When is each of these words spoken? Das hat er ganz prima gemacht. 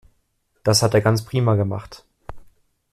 Das 0.63 0.81
hat 0.81 0.95
er 0.95 1.01
ganz 1.01 1.23
prima 1.23 1.53
gemacht. 1.53 2.05